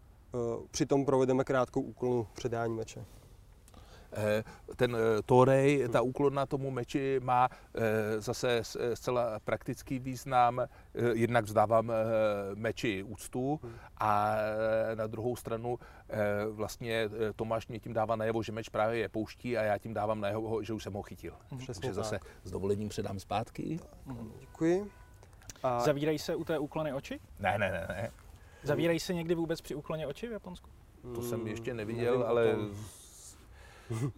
[0.70, 3.04] přitom provedeme krátkou úklonu předání meče.
[4.12, 4.44] Eh,
[4.76, 10.60] Ten eh, torej, ta úklona tomu meči má eh, zase eh, zcela praktický význam.
[10.60, 10.68] Eh,
[11.12, 11.94] Jednak vzdávám eh,
[12.54, 13.60] meči úctu
[13.98, 14.36] a
[14.92, 16.18] eh, na druhou stranu eh,
[16.50, 16.94] vlastně
[17.28, 20.20] eh, Tomáš mě tím dává najevo, že meč právě je pouští a já tím dávám
[20.20, 21.34] najevo, že už jsem ho chytil.
[21.58, 22.28] Přesně Takže zase tak.
[22.44, 23.80] s dovolením předám zpátky.
[24.40, 24.90] Děkuji.
[25.62, 27.20] A Zavírají se u té úklony oči?
[27.40, 28.10] Ne, ne, ne, ne.
[28.62, 30.70] Zavírají se někdy vůbec při úkloně oči v Japonsku?
[31.14, 32.70] To jsem ještě Mm, neviděl, nevím ale tom.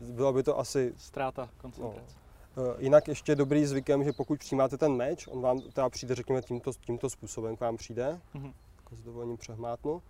[0.00, 2.16] Bylo by to asi Ztráta koncentrace.
[2.56, 6.42] Eh, Jinak ještě dobrý zvykem, že pokud přijímáte ten meč, on vám teda přijde, řekněme,
[6.42, 8.52] tímto, tímto způsobem k vám přijde, Mhm.
[8.76, 10.02] jako s dovolením přehmátnu,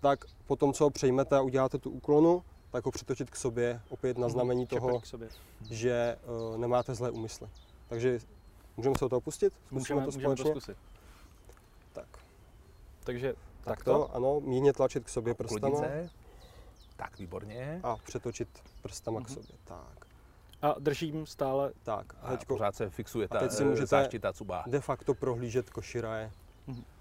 [0.00, 4.18] tak potom, co ho přejmete a uděláte tu úklonu, tak ho přitočit k sobě, opět
[4.18, 5.28] na znamení Čepek toho, k sobě.
[5.70, 6.16] že
[6.50, 7.48] uh, nemáte zlé úmysly.
[7.88, 8.18] Takže
[8.76, 9.52] můžeme se o toho pustit?
[9.52, 10.50] Zkusíme Můžeme, to můžeme to společně?
[10.60, 10.76] zkusit.
[13.08, 14.14] Tak, Takže takto, takto.
[14.16, 15.80] ano, mírně tlačit k sobě prstama.
[16.96, 17.80] Tak, výborně.
[17.82, 18.48] a přetočit
[18.82, 19.34] prstama k Mhm.
[19.34, 19.56] sobě.
[19.64, 20.06] Tak,
[20.62, 21.72] A držím stále.
[21.82, 22.14] tak.
[22.14, 24.64] A A teďko pořád se fixuje a ta teď si eh, můžete- záštita cuba.
[24.66, 26.30] de facto prohlížet koširaje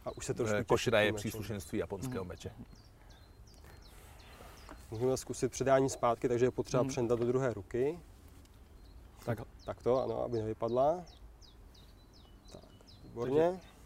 [0.05, 2.51] A už se trošku Eh, Košra je příslušenství japonského meče.
[4.91, 6.89] Můžeme zkusit předání zpátky, takže je potřeba Mhm.
[6.89, 7.99] přendat do druhé ruky.
[9.25, 9.39] Tak.
[9.65, 11.03] Tak to, ano, aby nevypadla.
[12.53, 12.61] Tak,
[13.03, 13.51] výborně.
[13.51, 13.76] Tak,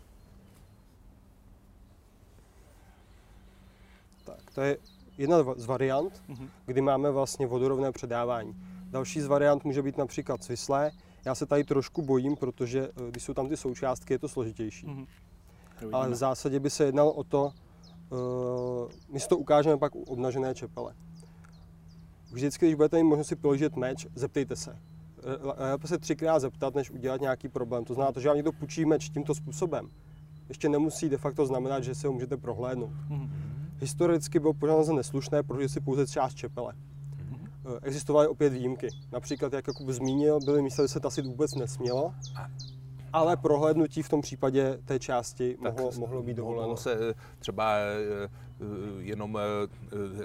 [4.56, 4.78] to je
[5.18, 6.48] jedna z variant, Mhm.
[6.66, 8.56] kdy máme vlastně vodorovné předávání.
[8.90, 10.92] Další z variant může být například svislé.
[11.26, 14.88] Já se tady trošku bojím, protože eh, když jsou tam ty součástky, je to složitější.
[14.88, 15.06] Mhm.
[15.92, 17.44] Ale v zásadě by se jednalo o to,
[18.10, 20.94] uh, my si to ukážeme pak u obnažené čepele.
[22.32, 24.78] Vždycky, když budete mít možnost si položit meč, zeptejte se.
[25.58, 27.86] Eh, Lépe se třikrát zeptat, než udělat nějaký problém.
[27.86, 29.90] To znamená, to, že vám někdo půjčí meč tímto způsobem,
[30.50, 32.92] ještě nemusí de facto znamenat, že si ho můžete prohlédnout.
[33.10, 33.30] Mhm.
[33.82, 36.74] Historicky bylo pořád za neslušné, protože si pouze část čepele.
[37.66, 38.88] Eh, Existovaly opět výjimky.
[39.12, 42.14] Například, jak Jakub zmínil, byly místa, kde se tasit vůbec nesmělo,
[43.14, 46.62] ale prohlédnutí v tom případě té části mohlo, s- mohlo být dovoleno.
[46.62, 48.30] Mohlo se eh, třeba eh,
[49.00, 49.40] jenom,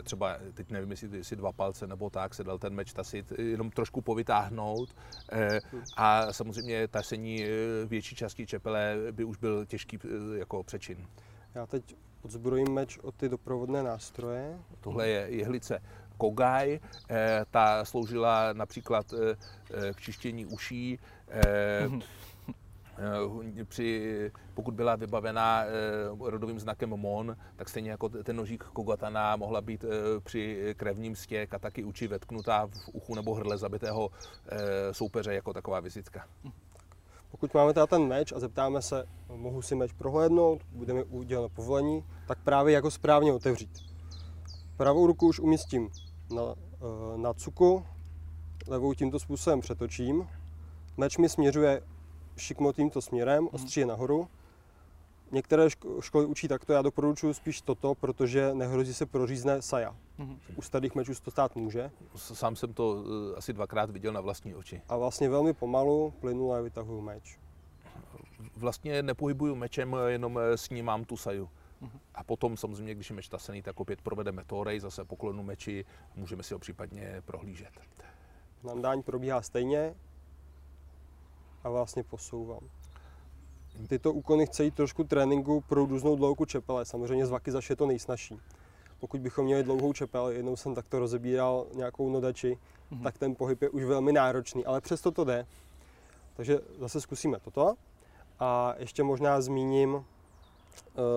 [0.03, 3.71] třeba teď nevím, jestli, jestli dva palce nebo tak, se dal ten meč tasit, jenom
[3.71, 4.95] trošku povytáhnout
[5.33, 5.61] eh,
[5.97, 7.45] a samozřejmě tasení
[7.87, 9.99] větší části čepele by už byl těžký
[10.35, 11.07] jako přečin.
[11.55, 14.59] Já teď odzbrojím meč o ty doprovodné nástroje.
[14.81, 15.83] Tohle je jehlice
[16.19, 19.37] Kogai, eh, ta sloužila například eh,
[19.71, 20.99] eh, k čištění uší,
[23.65, 25.65] při, pokud byla vybavená
[26.21, 29.85] rodovým znakem Mon, tak stejně jako ten nožík Kogatana mohla být
[30.25, 34.11] při krevním stěk a taky uči vetknutá v uchu nebo hrdle zabitého
[34.93, 36.25] soupeře jako taková vizitka.
[37.31, 41.49] Pokud máme teda ten meč a zeptáme se, mohu si meč prohlédnout, bude mi uděleno
[41.49, 43.71] povolení, tak právě jako správně otevřít.
[44.77, 45.91] Pravou ruku už umístím
[46.35, 47.85] na, eh, na cuku,
[48.69, 50.29] levou tímto způsobem přetočím.
[50.97, 51.83] Meč mi směřuje
[52.37, 54.29] šikmo tímto směrem, ostří je nahoru.
[55.31, 59.97] Některé ško- školy učí takto, já doporučuji spíš toto, protože nehrozí se prořízne saja.
[60.19, 60.39] Mhm.
[60.57, 61.91] U starých mečů se to stát může.
[62.17, 64.83] Sám jsem to eh, asi dvakrát viděl na vlastní oči.
[64.89, 67.39] A vlastně velmi pomalu, plynule vytahuju meč.
[68.57, 71.51] Vlastně nepohybuju mečem, jenom eh, snímám tu saju.
[72.15, 75.85] A potom samozřejmě, když je meč tasený, tak opět provedeme torej, zase poklonu meči,
[76.15, 77.71] můžeme si ho případně prohlížet.
[78.65, 79.95] Nandání probíhá stejně
[81.65, 82.61] a vlastně posouvám.
[83.89, 86.85] Tyto úkony chce jít trošku tréninku pro různou dlouhou čepele.
[86.85, 88.39] Samozřejmě z vaky je to nejsnažší.
[89.01, 92.59] Pokud bychom měli dlouhou čepel, jednou jsem takto rozebíral nějakou nodači,
[92.91, 93.03] Mhm.
[93.03, 95.47] tak ten pohyb je už velmi náročný, ale přesto to jde.
[96.37, 97.75] Takže zase zkusíme toto.
[98.41, 100.05] A ještě možná zmíním,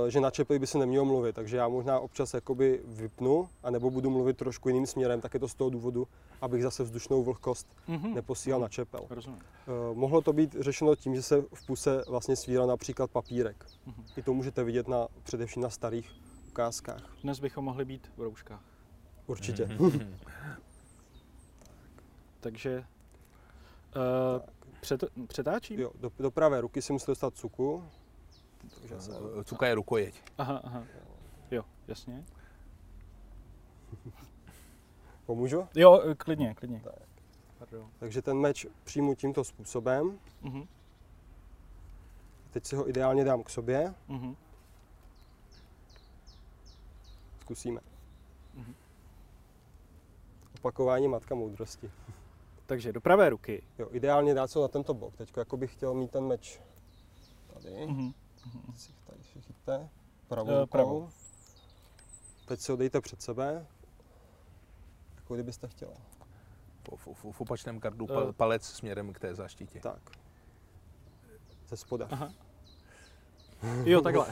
[0.08, 4.10] že na čepli by se nemělo mluvit, takže já možná občas jakoby vypnu, anebo budu
[4.10, 6.08] mluvit trošku jiným směrem, tak je to z toho důvodu,
[6.42, 8.14] abych zase vzdušnou vlhkost Mhm.
[8.14, 9.00] neposílal na čepel.
[9.10, 9.40] Rozumím.
[9.42, 13.66] Eh, Mohlo to být řešeno tím, že se v puse vlastně svíral například papírek.
[13.86, 14.04] Mhm.
[14.18, 16.12] I to můžete vidět na, především na starých
[16.48, 17.04] ukázkách.
[17.24, 18.62] Dnes bychom mohli být v rouškách.
[19.28, 19.66] Určitě.
[19.66, 20.16] Mhm.
[22.40, 22.84] Takže
[23.96, 24.42] uh,
[24.82, 25.80] před, přetáčím?
[25.80, 27.84] Jo, do, do pravé ruky si musíte dostat cuku.
[29.44, 30.24] Cuka je rukojeť.
[30.38, 30.84] Aha, aha.
[31.52, 32.26] Jo, jasně.
[35.26, 35.68] pomůžu?
[35.76, 36.82] Jo, eh, klidně, klidně.
[36.84, 36.94] Tak.
[37.60, 37.92] Pardon.
[38.00, 40.20] Takže ten meč přijmu tímto způsobem.
[40.42, 40.64] Mhm,
[42.52, 43.94] Teď si ho ideálně dám k sobě.
[44.08, 44.36] mhm.
[47.42, 47.82] Zkusíme.
[48.54, 48.74] Mhm.
[50.56, 51.92] Opakování matka moudrosti.
[52.66, 53.64] Takže do pravé ruky.
[53.80, 55.16] Jo, ideálně dát se na tento bok.
[55.16, 56.62] Teď jako bych chtěl mít ten meč
[57.54, 57.86] tady.
[57.88, 58.14] Mhm.
[58.76, 59.90] Si tady si chyťte.
[60.28, 60.66] Pravou Eh, rukou.
[60.72, 61.10] pravou.
[62.48, 63.66] Teď si ho dejte před sebe.
[65.16, 65.94] Jako kdybyste chtěla.
[66.92, 68.14] V, v, v, v opačném kardu Eh.
[68.14, 69.80] pa- palec směrem k té záštitě.
[69.80, 70.02] Tak.
[71.68, 72.08] Ze spoda.
[72.12, 72.30] Aha.
[73.86, 74.26] Jo, takhle.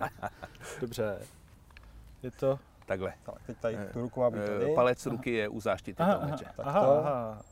[0.80, 1.26] Dobře.
[2.22, 2.58] Je to...
[2.86, 3.14] Takhle.
[3.22, 4.74] Tak, teď tady Eh, tu ruku má být tady.
[4.74, 6.44] Palec ruky je u záštity Aha, toho aha, meče.
[6.58, 6.90] aha, to.
[6.92, 7.42] aha.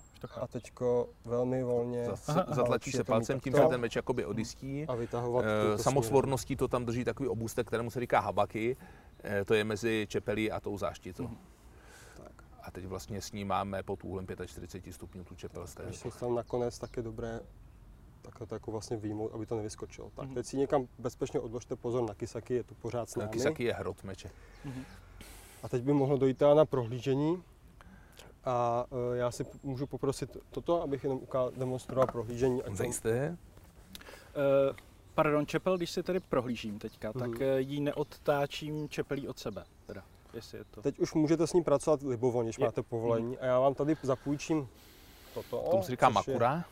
[0.41, 2.55] A teďko velmi volně Zas-.
[2.55, 4.87] Zatlačí se palcem, tím se ten meč jakoby odjistí.
[4.89, 8.77] a vytahovat Eh, touto Samosvorností to tam drží takový obůstek, kterému se říká habaky.
[9.25, 11.29] Eh, To je mezi čepelí a tou záštitou.
[12.17, 12.33] Tak.
[12.63, 16.97] A teď vlastně snímáme pod úhlem 45 stupňů tu čepel Když se tam nakonec, tak
[16.97, 17.41] je dobré
[18.23, 20.11] takhle to jako vlastně výjmout, aby to nevyskočilo.
[20.17, 20.35] Tak Mhm.
[20.35, 23.31] teď si někam bezpečně odložte pozor na kysaky, je tu pořád s námi.
[23.33, 24.31] Kisaky je hrot meče.
[24.65, 24.85] Mhm.
[25.63, 27.43] A teď by mohlo dojít na prohlížení.
[28.47, 32.63] A e, já si p- můžu poprosit toto, abych jenom ukázal, demonstroval prohlížení.
[32.73, 33.37] Zajisté?
[34.39, 34.75] Eh,
[35.15, 37.19] pardon, čepel, když si tedy prohlížím teďka, Mhm.
[37.33, 39.65] tak eh, ji neodtáčím čepelí od sebe.
[39.87, 40.03] Teda,
[40.35, 40.83] jestli je to...
[40.83, 43.39] Teď už můžete s ním pracovat libovolně, když Je- máte povolení.
[43.39, 44.69] A já vám tady zapůjčím
[45.35, 45.65] toto.
[45.71, 46.65] Tomu se říká makura.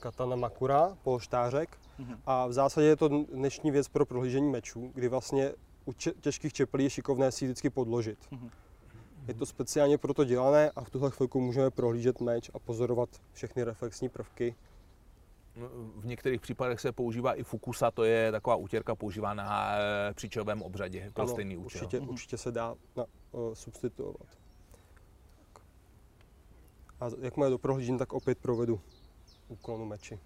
[0.00, 1.68] katana makura, polštářek.
[1.98, 2.18] Mhm.
[2.26, 5.52] A v zásadě je to dnešní věc pro prohlížení mečů, kdy vlastně
[5.84, 8.18] u če- těžkých čepelí je šikovné si ji vždycky podložit.
[8.30, 8.50] Mhm.
[9.28, 13.62] Je to speciálně proto dělané a v tuhle chvilku můžeme prohlížet meč a pozorovat všechny
[13.64, 14.54] reflexní prvky.
[15.96, 20.62] V některých případech se používá i fukusa, to je taková útěrka používaná na eh, příčovém
[20.62, 21.64] obřadě pro Ano, stejný účel.
[21.82, 22.08] určitě, Mhm.
[22.10, 24.26] určitě se dá na, uh, substituovat.
[27.00, 28.80] A jakmile do prohlížení, tak opět provedu
[29.48, 30.18] úklonu meči.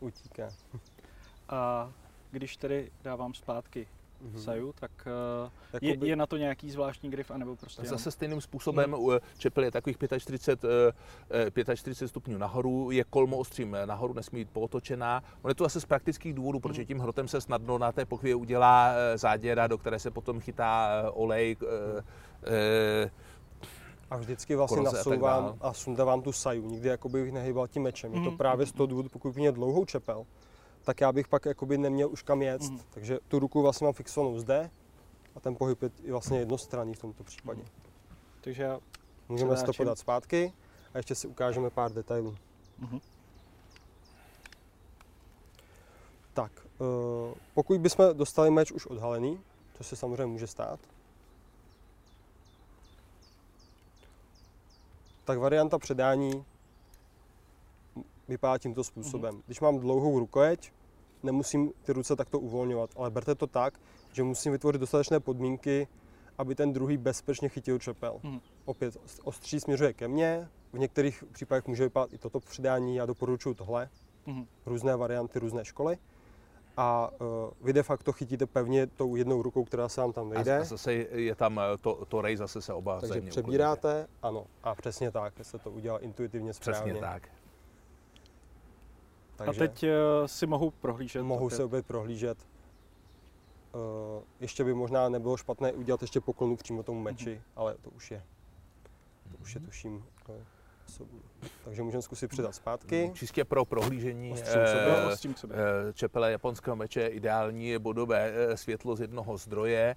[0.00, 0.48] Utíká.
[1.48, 1.90] A
[2.30, 3.88] když tedy dávám zpátky
[4.20, 4.38] Mhm.
[4.40, 4.90] Saju, tak
[5.74, 9.12] eh, je, je na to nějaký zvláštní grif, anebo prostě jenom- Zase stejným způsobem u
[9.38, 15.22] čepel je takových 45, eh, 45 stupňů nahoru, je kolmo ostřím nahoru, nesmí být pootočená.
[15.42, 18.34] On je to zase z praktických důvodů, protože tím hrotem se snadno na té pochvě
[18.34, 22.02] udělá eh, záděra, do které se potom chytá eh, olej, eh,
[23.04, 23.10] eh,
[24.10, 25.56] A vždycky vlastně koroze a nasouvám dál.
[25.60, 26.66] a sundávám tu saju.
[26.66, 28.14] Nikdy jakoby bych nehýbal tím mečem.
[28.14, 28.36] Je to Mhm.
[28.38, 30.26] právě z toho důvodu, pokud měl dlouhou čepel,
[30.84, 32.62] tak já bych pak jakoby neměl už kam jet.
[32.62, 32.80] Mhm.
[32.90, 34.70] Takže tu ruku vlastně mám fixovanou zde
[35.34, 37.62] a ten pohyb je vlastně jednostranný v tomto případě.
[38.40, 38.80] Takže já,
[39.28, 39.84] Můžeme si to Předáčím.
[39.84, 40.52] podat zpátky
[40.94, 42.36] a ještě si ukážeme pár detailů.
[42.78, 43.00] mhm.
[46.32, 49.40] Tak, eh, pokud bychom dostali meč už odhalený,
[49.78, 50.80] to se samozřejmě může stát,
[55.26, 56.44] tak varianta předání
[58.28, 59.42] vypadá tímto způsobem.
[59.46, 60.72] Když mám dlouhou rukojeť,
[61.22, 63.80] nemusím ty ruce takto uvolňovat, ale berte to tak,
[64.12, 65.88] že musím vytvořit dostatečné podmínky,
[66.38, 68.20] aby ten druhý bezpečně chytil čepel.
[68.22, 68.40] Mhm.
[68.64, 73.54] Opět ostří směřuje ke mně, v některých případech může vypadat i toto předání, já doporučuji
[73.54, 73.88] tohle,
[74.26, 74.46] Mhm.
[74.66, 75.98] různé varianty, různé školy.
[76.76, 80.34] A uh, vy de facto chytíte pevně tou jednou rukou, která se vám tam a,
[80.34, 80.58] vejde.
[80.58, 84.74] a zase je tam eh, to, to rej, zase se oba takže přebíráte, ano, a
[84.74, 86.92] přesně tak, se to udělá intuitivně správně.
[86.92, 87.28] Přesně tak.
[89.38, 89.92] A Takže teď eh,
[90.26, 91.22] si mohu prohlížet.
[91.22, 91.56] mohu opět.
[91.56, 92.38] se opět prohlížet.
[93.74, 98.10] Uh, ještě by možná nebylo špatné udělat ještě poklonu přímo tomu meči, ale to už
[98.10, 98.22] je,
[99.32, 100.34] to už je tuším uh,
[101.64, 103.10] Takže můžeme zkusit přidat zpátky.
[103.14, 105.16] Čistě pro prohlížení eh.
[105.50, 109.96] Eh, Čepele japonského meče je ideální bodové eh, světlo z jednoho zdroje,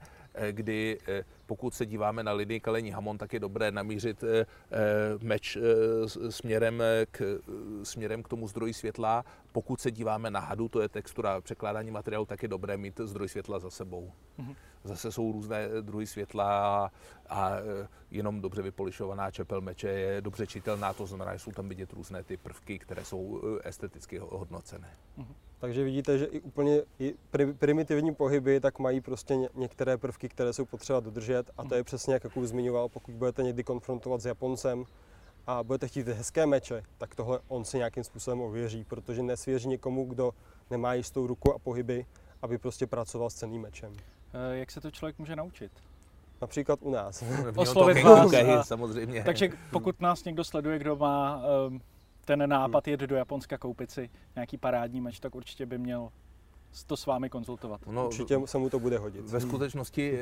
[0.52, 4.46] kdy eh, pokud se díváme na linii kalení hamon, tak je dobré namířit eh, eh,
[5.22, 9.26] meč eh, směrem eh, k, eh, směrem k tomu zdroji světla.
[9.52, 13.30] Pokud se díváme na hadu, to je textura překládání materiálu, tak je dobré mít zdroj
[13.30, 14.12] světla za sebou.
[14.38, 14.56] Mhm.
[14.84, 16.92] Zase jsou různé druhy světla
[17.30, 21.70] a, eh, jenom dobře vypolišovaná čepel meče je dobře čitelná, to znamená, že jsou tam
[21.70, 24.90] vidět různé ty prvky, které jsou eh, esteticky hodnocené.
[25.60, 30.30] Takže vidíte, že i úplně i pri- primitivní pohyby tak mají prostě ně- některé prvky,
[30.30, 34.22] které jsou potřeba dodržet a to je přesně jak Jakub zmiňoval, pokud budete někdy konfrontovat
[34.22, 34.86] s Japoncem
[35.48, 40.06] a budete chtít hezké meče, tak tohle on si nějakým způsobem ověří, protože nesvěří někomu,
[40.06, 40.32] kdo
[40.70, 42.06] nemá jistou ruku a pohyby,
[42.42, 43.94] aby prostě pracoval s ceným mečem.
[44.34, 45.72] Eh, Jak se to člověk může naučit?
[46.42, 47.24] Například u nás.
[47.56, 49.24] Oslovit vás samozřejmě.
[49.24, 51.82] Takže pokud nás někdo sleduje, kdo má ehm,
[52.30, 56.10] ten nápad jet do Japonska koupit si nějaký parádní meč, tak určitě by měl
[56.88, 57.82] to s vámi konzultovat.
[57.88, 59.30] no, Určitě se mu to bude hodit.
[59.30, 60.20] Ve skutečnosti, eh,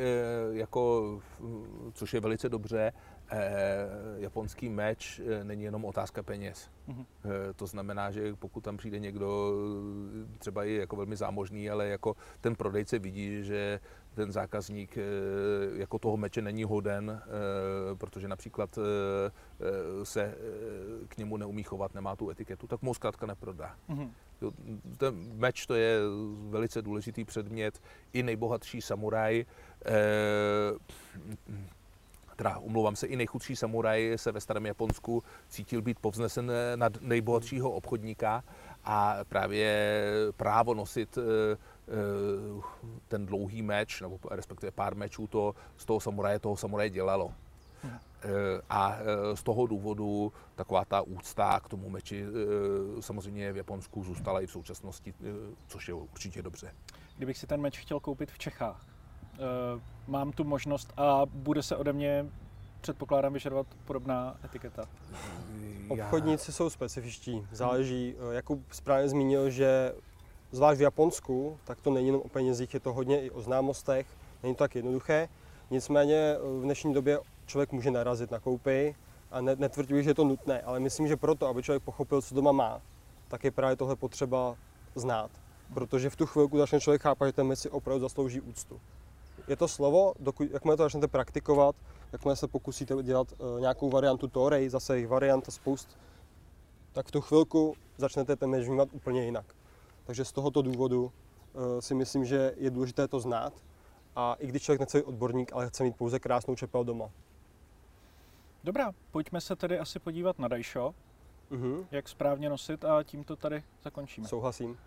[0.52, 1.04] jako,
[1.40, 2.94] mm, což je velice dobře,
[3.30, 3.88] eh,
[4.18, 6.70] japonský meč eh, není jenom otázka peněz.
[6.88, 7.06] Mhm.
[7.26, 9.54] Eh, To znamená, že pokud tam přijde někdo,
[10.34, 13.80] eh, třeba i jako velmi zámožný, ale jako ten prodejce vidí, že
[14.14, 15.02] ten zákazník eh,
[15.80, 18.82] jako toho meče není hoden, eh, protože například eh,
[20.02, 20.36] eh, se
[21.08, 23.76] k němu neumí chovat, nemá tu etiketu, tak mu zkrátka neprodá.
[23.88, 24.12] Mhm.
[24.42, 24.52] Jo,
[24.98, 26.00] Ten meč to je
[26.50, 27.82] velice důležitý předmět.
[28.14, 29.46] I nejbohatší samuraj,
[29.86, 29.92] eh,
[32.38, 37.72] teda umlouvám se, i nejchudší samuraj se ve starém Japonsku cítil být povznesen nad nejbohatšího
[37.72, 38.44] obchodníka
[38.84, 40.04] a právě
[40.38, 41.22] právo nosit eh,
[41.88, 42.62] eh,
[43.08, 47.34] ten dlouhý meč, nebo respektive pár mečů, to z toho samuraje toho samuraje dělalo.
[47.84, 53.58] Eh, A eh, z toho důvodu taková ta úcta k tomu meči eh, samozřejmě v
[53.58, 55.26] Japonsku zůstala i v současnosti, eh,
[55.68, 56.72] což je určitě dobře.
[57.18, 58.97] Kdybych si ten meč chtěl koupit v Čechách, eh,
[60.08, 62.26] mám tu možnost a bude se ode mě,
[62.82, 64.86] předpokládám, vyžadovat podobná etiketa.
[65.90, 69.94] Obchodníci jsou specifičtí, záleží, eh, Jakub správně zmínil, že
[70.52, 74.08] zvlášť v Japonsku, tak to není jenom o penězích, je to hodně i o známostech,
[74.44, 75.30] není to tak jednoduché.
[75.72, 78.96] Nicméně eh, v dnešní době člověk může narazit na koupy
[79.32, 82.36] a ne, netvrdím, že je to nutné, ale myslím, že proto, aby člověk pochopil, co
[82.36, 82.82] doma má,
[83.28, 84.56] tak je právě tohle potřeba
[84.96, 85.32] znát.
[85.74, 88.80] protože v tu chvilku začne člověk chápat, že ten meč si opravdu zaslouží úctu.
[89.48, 91.76] Je to slovo, dokud, jakmile to začnete praktikovat,
[92.12, 95.98] jakmile se pokusíte dělat uh, nějakou variantu Torej, zase jich variant a spoust,
[96.92, 99.46] tak v tu chvilku začnete ten meč vnímat úplně jinak.
[100.04, 103.54] Takže z tohoto důvodu uh, si myslím, že je důležité to znát
[104.16, 107.10] a i když člověk nechce být odborník, ale chce mít pouze krásnou čepel doma.
[108.64, 110.96] Dobrá, pojďme se tedy asi podívat na Daisho,
[111.50, 111.88] Mhm.
[111.92, 114.28] jak správně nosit a tímto tady zakončíme.
[114.28, 114.78] Souhlasím.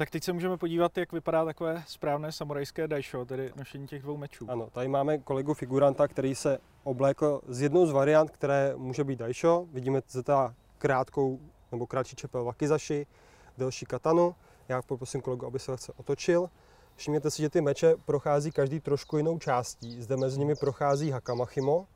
[0.00, 4.16] Tak teď se můžeme podívat, jak vypadá takové správné samurajské Daisho, tedy nošení těch dvou
[4.16, 4.46] mečů.
[4.50, 9.18] Ano, tady máme kolegu figuranta, který se oblékl z jednou z variant, které může být
[9.18, 9.66] daisho.
[9.72, 10.34] Vidíme zde
[10.78, 11.40] krátkou
[11.72, 13.06] nebo kratší čepel wakizashi,
[13.58, 14.34] delší katanu.
[14.68, 16.50] Já poprosím kolegu, aby se lehce otočil.
[16.96, 20.02] Všimněte si, že ty meče prochází každý trošku jinou částí.
[20.02, 21.86] Zde mezi nimi prochází hakamachimo.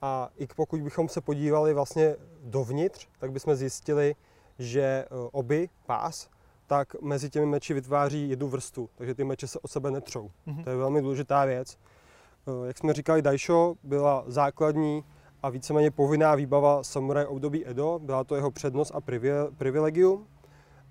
[0.00, 4.14] A i pokud bychom se podívali vlastně dovnitř, tak bychom zjistili,
[4.58, 6.31] že e, oby pás
[6.72, 10.30] tak mezi těmi meči vytváří jednu vrstvu, takže ty meče se o sebe netřou.
[10.46, 10.64] Mhm.
[10.64, 11.78] To je velmi důležitá věc.
[12.48, 15.04] Eh, Jak jsme říkali, Daisho byla základní
[15.42, 20.26] a víceméně povinná výbava samuraj období Edo, byla to jeho přednost a privi- privilegium.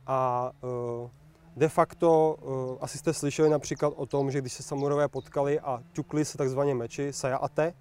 [0.08, 1.10] A eh,
[1.58, 5.84] de facto, eh, asi jste slyšeli například o tom, že když se samurové potkali a
[5.92, 7.74] ťukli se takzvaně meči, sayaate,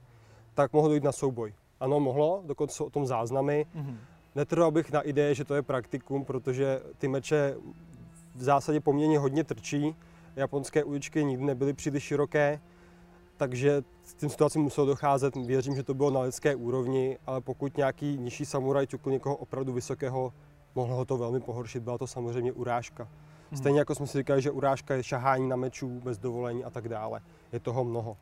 [0.54, 1.54] tak mohlo dojít na souboj.
[1.80, 3.66] Ano, mohlo, dokonce jsou o tom záznamy.
[3.74, 3.98] Mhm.
[4.34, 7.56] Netrval bych na ideje, že to je praktikum, protože ty meče
[8.34, 9.96] v zásadě poměrně hodně trčí.
[10.36, 12.60] Japonské uličky nikdy nebyly příliš široké,
[13.36, 15.36] takže s tím situacím muselo docházet.
[15.36, 19.72] Věřím, že to bylo na lidské úrovni, ale pokud nějaký nižší samuraj ťukl někoho opravdu
[19.72, 20.32] vysokého,
[20.74, 21.82] mohlo ho to velmi pohoršit.
[21.82, 23.08] Byla to samozřejmě urážka.
[23.50, 23.58] Mhm.
[23.58, 26.88] Stejně jako jsme si říkali, že urážka je šahání na mečů bez dovolení a tak
[26.88, 27.20] dále.
[27.52, 28.16] Je toho mnoho.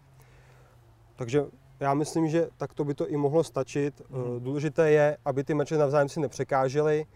[1.16, 1.44] Takže
[1.80, 4.00] já myslím, že takto by to i mohlo stačit.
[4.00, 7.06] Eh, Důležité je, aby ty meče navzájem si nepřekážely.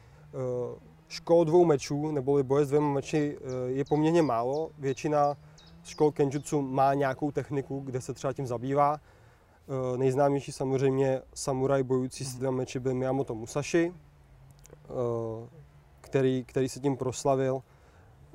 [1.12, 4.70] Škol dvou mečů, neboli boje s dvěma meči, eh, je poměrně málo.
[4.78, 5.36] Většina
[5.84, 8.96] škol kenjutsu má nějakou techniku, kde se třeba tím zabývá.
[8.96, 14.88] Eh, Nejznámější samozřejmě samuraj bojující s dvěma meči byl Miyamoto Musashi, eh,
[16.00, 17.62] který, který se tím proslavil.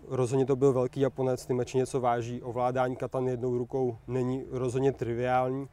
[0.08, 4.92] Rozhodně to byl velký Japonec, ty meče něco váží, ovládání katany jednou rukou není rozhodně
[4.92, 5.68] triviální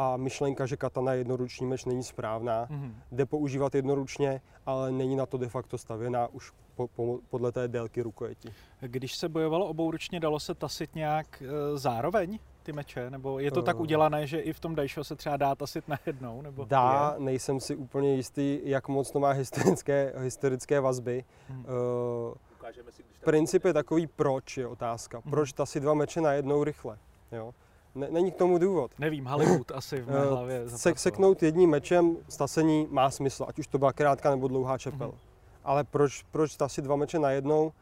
[0.00, 2.66] a myšlenka, že katana je jednoruční meč není správná.
[2.70, 2.94] Mhm.
[3.12, 7.68] Jde používat jednoručně, ale není na to de facto stavěná už po, po, podle té
[7.68, 8.52] délky rukojeti.
[8.80, 13.10] Když se bojovalo obouručně, dalo se tasit nějak e, zároveň ty meče?
[13.10, 13.80] Nebo je to tak Eh.
[13.80, 16.42] udělané, že i v tom Daisho se třeba dá tasit najednou?
[16.42, 17.24] Nebo Dá, je?
[17.24, 21.24] nejsem si úplně jistý, jak moc to má historické, historické vazby.
[21.48, 21.58] Mhm.
[21.60, 25.18] Uh, Ukážeme si, když princip je takový, proč je otázka.
[25.18, 25.30] Mhm.
[25.30, 26.98] Proč ta si dva meče najednou rychle?
[27.32, 27.54] Jo?
[27.94, 28.90] Ne, není k tomu důvod.
[28.98, 30.68] Nevím, Hollywood asi v mé Eh, hlavě.
[30.68, 35.08] Se, seknout jedním mečem stasení má smysl, ať už to byla krátká nebo dlouhá čepel.
[35.08, 35.16] Mhm.
[35.64, 37.72] Ale proč, proč tasit dva meče najednou?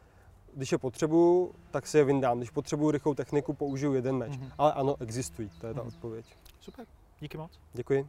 [0.55, 2.37] Když je potřebuju, tak si je vyndám.
[2.37, 4.37] Když potřebuju rychlou techniku, použiju jeden meč.
[4.37, 4.51] Mhm.
[4.57, 5.87] Ale ano, existují, to je ta Mhm.
[5.87, 6.25] odpověď.
[6.59, 6.85] Super,
[7.19, 7.51] díky moc.
[7.73, 8.07] Děkuji.